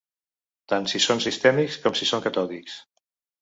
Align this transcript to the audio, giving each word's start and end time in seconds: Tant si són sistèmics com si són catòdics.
Tant 0.71 0.87
si 0.93 1.01
són 1.07 1.21
sistèmics 1.25 1.77
com 1.85 1.99
si 2.01 2.09
són 2.13 2.25
catòdics. 2.25 2.81